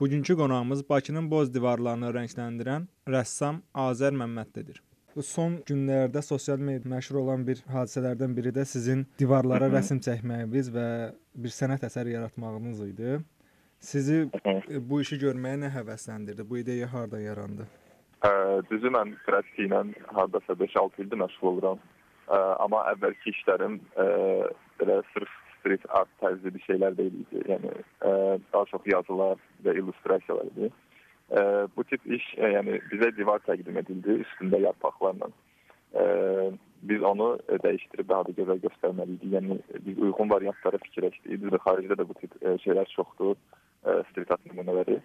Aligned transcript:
Bugünkü 0.00 0.36
qonağımız 0.36 0.88
Bakının 0.88 1.30
boz 1.30 1.54
divarlarını 1.54 2.10
rəngləndirən 2.12 2.82
rəssam 3.08 3.62
Azər 3.74 4.12
Məmmədlidir. 4.12 4.82
Bu 5.14 5.22
son 5.24 5.54
günlərdə 5.70 6.20
sosial 6.22 6.60
mediada 6.60 6.90
məşhur 6.92 7.16
olan 7.22 7.46
bir 7.46 7.62
hadisələrdən 7.72 8.34
biri 8.36 8.52
də 8.58 8.66
sizin 8.68 9.06
divarlara 9.18 9.70
rəsm 9.72 10.02
çəkməyiniz 10.04 10.68
və 10.74 10.84
bir 11.44 11.54
sənət 11.58 11.86
əsəri 11.88 12.12
yaratmağınız 12.12 12.82
idi. 12.90 13.16
Sizi 13.80 14.18
bu 14.90 15.00
işi 15.00 15.16
görməyə 15.24 15.62
nə 15.64 15.72
həvəsləndirdi? 15.78 16.44
Bu 16.50 16.58
ideya 16.58 16.92
hardan 16.92 17.24
yarandı? 17.24 17.64
Düzü 18.68 18.92
mən 18.92 19.16
qrafiklə 19.24 19.80
hardasa 20.12 20.60
5-6 20.60 21.06
ildir 21.06 21.24
məşğul 21.24 21.52
oluram. 21.54 21.80
Amma 22.36 22.84
əvvəlki 22.92 23.32
işlərim 23.32 23.80
belə 23.96 25.00
sırf 25.14 25.32
street 25.66 25.82
art 25.90 26.10
tərzli 26.22 26.52
bir 26.54 26.62
şeylər 26.62 26.94
deyil 26.96 27.16
idi. 27.24 27.42
Yəni 27.50 27.72
daha 28.52 28.64
çox 28.70 28.86
yazılar 28.86 29.40
və 29.66 29.74
illüstrasiyalar 29.80 30.46
idi. 30.52 30.70
Bu 31.74 31.84
tip 31.90 32.06
iş 32.06 32.28
yəni 32.38 32.78
bizə 32.92 33.10
divar 33.16 33.42
təqdim 33.48 33.80
edildi 33.82 34.20
üstündə 34.22 34.62
yarpaqlarla. 34.62 35.32
Biz 36.86 37.02
onu 37.10 37.28
dəyişdirib 37.64 38.08
daha 38.08 38.28
da 38.28 38.34
gözəl 38.38 38.62
göstərməliydik. 38.62 39.32
Yəni 39.34 39.58
biz 39.88 39.98
uyğun 39.98 40.30
variantlara 40.30 40.78
fikirləşdik. 40.84 41.40
Bizdə 41.42 41.58
xaricdə 41.66 41.98
də 41.98 42.06
bu 42.06 42.14
tip 42.20 42.36
şeylər 42.62 42.86
çoxdur, 42.94 43.34
street 44.12 44.30
art 44.30 44.46
nümunələri. 44.46 45.00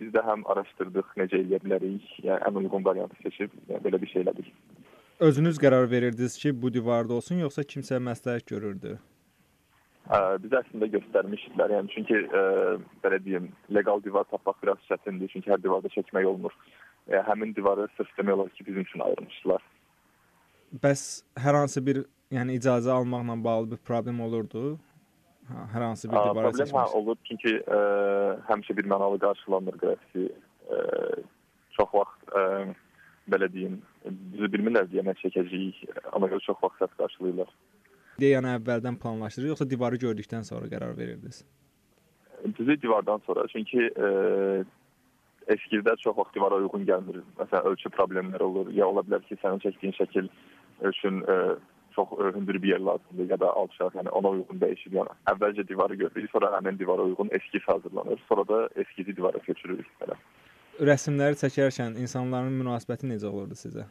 Biz 0.00 0.14
də 0.14 0.22
həm 0.24 0.46
araşdırdıq 0.48 1.12
necə 1.20 1.42
edə 1.42 1.60
bilərik, 1.64 2.08
yəni 2.24 2.40
ən 2.48 2.60
uyğun 2.62 2.84
variantı 2.88 3.20
seçib 3.24 3.52
yəni, 3.68 3.82
belə 3.84 4.00
bir 4.00 4.12
şey 4.14 4.22
elədik. 4.22 4.48
Özünüz 5.28 5.58
qərar 5.58 5.90
verirdiniz 5.90 6.36
ki, 6.38 6.54
bu 6.62 6.70
divarda 6.72 7.16
olsun, 7.18 7.42
yoxsa 7.42 7.66
kimsə 7.66 7.98
məsləhət 7.98 8.46
görürdü? 8.54 8.98
Biz 10.08 10.54
əslində 10.62 10.88
göstərmişdilər. 10.88 11.72
Yəni 11.76 11.92
çünki 11.92 12.16
ə, 12.16 12.42
belə 13.04 13.18
deyim, 13.20 13.50
leqal 13.76 14.00
divar 14.04 14.24
tapmaq 14.30 14.56
biraz 14.62 14.80
çətindir, 14.88 15.28
çünki 15.34 15.52
hər 15.52 15.60
divarda 15.60 15.90
çəkmək 15.92 16.28
olmur. 16.30 16.54
Yəni, 17.10 17.26
həmin 17.26 17.52
divarı 17.56 17.88
sırf 17.96 18.14
demək 18.16 18.38
olar 18.38 18.48
ki, 18.56 18.64
bizim 18.66 18.86
üçün 18.88 19.04
ayırmışdılar. 19.04 19.66
Bəs 20.84 21.02
hər 21.44 21.60
hansı 21.60 21.84
bir, 21.84 22.02
yəni 22.32 22.56
icazə 22.56 22.92
almaqla 22.94 23.36
bağlı 23.44 23.70
bir 23.74 23.82
problem 23.90 24.20
olurdu? 24.24 24.78
Ha, 25.48 25.68
hər 25.74 25.86
hansı 25.90 26.08
bir 26.08 26.16
divara 26.16 26.48
problem 26.48 26.66
seçmək. 26.66 26.88
hə, 26.88 26.96
olur 26.96 27.20
çünki 27.28 27.54
ə, 27.60 27.80
həmişə 28.48 28.76
bir 28.80 28.88
mənalı 28.94 29.20
qarşılanmır 29.26 29.80
qrafiki. 29.82 30.28
Ə, 30.72 30.82
çox 31.76 31.92
vaxt 32.00 32.32
ə, 32.32 32.44
belə 33.28 33.52
deyim, 33.52 33.80
düzü 34.32 34.48
bilmirlər 34.56 34.88
deyə 34.88 35.04
nə 35.04 35.16
çəkəcəyik. 35.20 35.84
Ona 36.16 36.32
görə 36.32 36.44
çox 36.48 36.64
vaxt 36.64 36.84
səs 36.84 36.96
qarşılayırlar. 37.00 37.52
İdeyanı 38.18 38.56
əvvəldən 38.56 38.96
planlaşdırır, 38.98 39.52
yoxsa 39.52 39.64
divarı 39.70 39.98
gördükdən 40.02 40.42
sonra 40.42 40.66
qərar 40.66 40.96
verirdiniz? 40.98 41.44
Düzü 42.58 42.74
divardan 42.82 43.22
sonra 43.26 43.44
çünki 43.52 43.84
ə, 43.94 44.08
eskizdə 45.54 45.94
çox 46.02 46.16
vaxt 46.18 46.34
divara 46.34 46.58
uyğun 46.58 46.86
gəlmir. 46.88 47.20
Məsələn, 47.38 47.68
ölçü 47.70 47.92
problemləri 47.94 48.42
olur. 48.42 48.72
Ya 48.74 48.88
ola 48.90 49.04
bilər 49.06 49.22
ki, 49.28 49.38
sənin 49.42 49.62
çəkdiyin 49.62 49.94
şəkil 50.00 50.30
üçün 50.90 51.22
ə, 51.30 51.36
çox 51.94 52.16
hündür 52.34 52.62
bir 52.62 52.68
yer 52.74 52.82
lazımdır 52.88 53.30
ya 53.30 53.40
da 53.40 53.52
alçaq, 53.60 53.94
yəni 54.00 54.10
ona 54.20 54.34
uyğun 54.34 54.60
dəyişir. 54.64 54.98
Yəni 54.98 55.14
əvvəlcə 55.34 55.68
divarı 55.68 55.94
görürük, 56.02 56.30
sonra 56.34 56.50
həmin 56.56 56.78
divara 56.78 57.06
uyğun 57.06 57.30
eskiz 57.38 57.62
hazırlanır, 57.70 58.18
sonra 58.28 58.48
da 58.48 58.60
eskizi 58.82 59.16
divara 59.16 59.38
köçürürük 59.46 59.94
belə. 60.02 60.18
Rəsmləri 60.90 61.38
çəkərkən 61.44 61.98
insanların 62.02 62.54
münasibəti 62.64 63.10
necə 63.10 63.30
olurdu 63.30 63.58
sizə? 63.58 63.86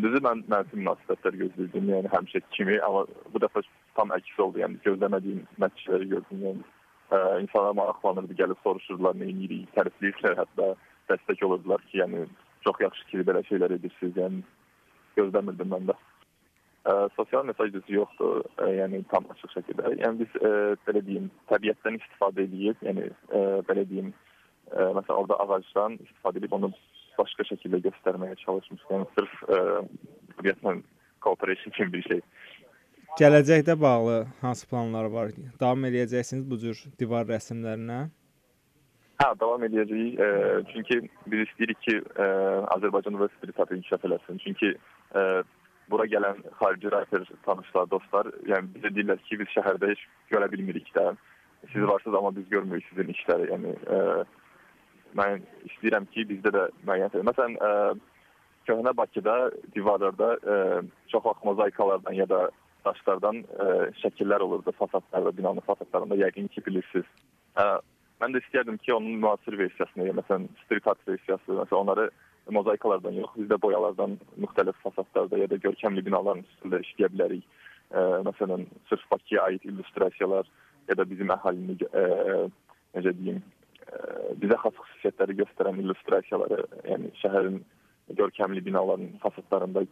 Düzü 0.00 0.22
mən 0.24 0.40
mənfi 0.48 0.78
münasibətlər 0.78 1.34
gözləyirdim, 1.40 1.88
yəni 1.92 2.10
həmişə 2.12 2.40
kimi, 2.56 2.78
amma 2.86 3.02
bu 3.32 3.40
dəfə 3.42 3.60
tam 3.98 4.12
əks 4.16 4.38
oldu. 4.40 4.62
Yəni 4.62 4.78
gözləmədiyim 4.86 5.42
nəticələri 5.60 6.08
gördüm. 6.14 6.44
Yəni 6.46 6.64
ə, 7.12 7.18
insanlar 7.42 7.76
maraqlanırdı, 7.76 8.36
gəlib 8.38 8.62
soruşurdular 8.64 9.18
nə 9.20 9.28
edirik, 9.28 9.68
tərifləyirdilər, 9.76 10.38
hətta 10.40 10.70
dəstək 11.10 11.44
olurdular 11.48 11.84
ki, 11.90 11.98
yəni 12.00 12.24
çox 12.64 12.80
yaxşı 12.86 13.08
ki, 13.10 13.20
belə 13.28 13.44
şeylər 13.50 13.76
edirsiniz. 13.76 14.16
Yəni 14.22 14.40
gözləmirdim 15.18 15.72
mən 15.74 15.90
də. 15.92 15.98
Ə, 16.88 16.96
sosial 17.18 17.44
mesaj 17.50 17.74
düzü 17.76 17.98
yoxdur, 17.98 18.46
ə, 18.56 18.70
yəni 18.78 19.02
tam 19.12 19.28
açıq 19.34 19.58
şəkildə. 19.58 19.92
Yəni 20.00 20.24
biz 20.24 20.40
ə, 20.40 20.54
belə 20.88 21.04
deyim, 21.04 21.28
təbiətdən 21.52 22.00
istifadə 22.00 22.46
edirik, 22.48 22.80
yəni 22.88 23.10
ə, 23.12 23.44
belə 23.68 23.84
deyim, 23.92 24.08
ə, 24.72 24.88
məsələn 24.96 25.18
orada 25.18 25.42
ağacdan 25.44 26.00
istifadə 26.00 26.40
edib 26.40 26.56
onu 26.56 26.72
başqa 27.18 27.46
şəkildə 27.50 27.82
göstərməyə 27.88 28.38
çalışmışıq. 28.44 28.88
Yəni 28.94 29.08
sırf 29.16 29.38
ə, 29.48 29.60
təbiətlə 30.38 30.76
cooperation 31.22 31.74
kimi 31.76 31.92
bir 31.98 32.08
şey. 32.08 32.20
Gələcəkdə 33.20 33.76
bağlı 33.80 34.16
hansı 34.40 34.68
planlar 34.68 35.10
var? 35.12 35.32
Davam 35.60 35.84
eləyəcəksiniz 35.88 36.46
bu 36.48 36.58
cür 36.62 36.78
divar 37.00 37.26
rəsmlərinə? 37.28 37.98
Hə, 39.20 39.26
davam 39.40 39.62
edəcəyik. 39.68 40.16
E, 40.16 40.28
çünki 40.72 40.96
biz 41.30 41.42
istəyirik 41.44 41.80
ki, 41.84 41.98
e, 42.00 42.28
Azərbaycan 42.76 43.18
street 43.36 43.60
art 43.60 43.74
inkişaf 43.76 44.06
eləsin. 44.08 44.40
Çünki 44.42 44.72
e, 44.72 45.20
bura 45.92 46.06
gələn 46.08 46.40
xarici 46.58 46.90
rapper 46.94 47.28
tanışlar, 47.44 47.90
dostlar, 47.90 48.32
yəni 48.48 48.72
bizə 48.78 48.94
deyirlər 48.96 49.20
ki, 49.28 49.38
biz 49.42 49.52
şəhərdə 49.58 49.92
heç 49.92 50.06
görə 50.32 50.48
bilmirik 50.52 50.88
də. 50.96 51.12
Siz 51.72 51.84
varsınız 51.92 52.16
amma 52.18 52.32
biz 52.36 52.48
görmürük 52.48 52.88
sizin 52.88 53.12
işləri. 53.12 53.50
Yəni 53.52 53.76
e, 53.76 54.00
mən 55.18 55.44
istəyirəm 55.68 56.08
ki, 56.14 56.26
bizdə 56.30 56.52
də 56.54 56.66
müəyyən 56.88 57.28
məsələn 57.28 57.56
e, 57.58 57.70
köhnə 58.68 58.96
Bakıda 58.96 59.36
divarlarda 59.74 60.34
e, 60.36 60.56
çox 61.12 61.24
vaxt 61.24 61.44
mozaikalardan 61.44 62.14
ya 62.18 62.28
da 62.28 62.48
daşlardan 62.84 63.42
ə, 63.42 63.66
şəkillər 64.02 64.42
olurdu 64.42 64.72
fasadlarda, 64.78 65.32
binanın 65.36 65.64
fasadlarında 65.66 66.18
yəqin 66.18 66.48
ki 66.54 66.64
bilirsiniz. 66.66 67.08
Ə, 67.54 67.66
mən 68.22 68.34
də 68.34 68.42
istərdim 68.42 68.78
ki, 68.82 68.94
onun 68.96 69.20
müasir 69.22 69.56
versiyasını, 69.58 70.08
məsələn, 70.18 70.48
street 70.64 70.88
art 70.90 71.08
versiyası, 71.08 71.58
məsələn, 71.60 71.78
onları 71.78 72.08
mozaikalardan 72.58 73.20
yox, 73.20 73.36
biz 73.38 73.48
də 73.52 73.60
boyalardan 73.62 74.18
müxtəlif 74.44 74.78
fasadlarda 74.82 75.38
ya 75.38 75.50
da 75.50 75.60
görkəmli 75.62 76.04
binaların 76.08 76.44
üstündə 76.48 76.82
işləyə 76.86 77.12
bilərik. 77.14 77.48
Ə, 77.92 78.04
məsələn, 78.26 78.66
sırf 78.90 79.08
Bakıya 79.10 79.46
aid 79.50 79.66
illüstrasiyalar 79.68 80.48
ya 80.88 80.98
da 80.98 81.06
bizim 81.08 81.30
əhalini 81.34 81.78
ə, 81.86 82.06
necə 82.96 83.14
deyim, 83.18 83.42
ə, 83.42 83.61
bizə 84.42 84.58
xas 84.62 84.74
xüsusiyyətləri 84.78 85.38
göstərən 85.42 85.80
illüstrasiyaları, 85.82 86.66
yəni 86.88 87.10
şəhərin 87.20 87.58
görkəmli 88.18 88.62
binaların 88.64 89.16
fasadlarında 89.22 89.84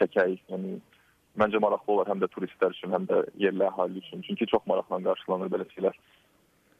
çəkək, 0.00 0.38
yəni 0.52 0.78
məncə 1.38 1.60
maraqlı 1.62 1.94
olar 1.94 2.10
həm 2.10 2.22
də 2.22 2.28
turistlər 2.34 2.74
üçün, 2.74 2.94
həm 2.94 3.06
də 3.10 3.22
yerli 3.42 3.66
əhali 3.68 4.02
üçün. 4.02 4.24
Çünki 4.26 4.48
çox 4.50 4.66
maraqla 4.70 5.00
qarşılanır 5.06 5.52
belə 5.54 5.68
şeylər. 5.74 5.96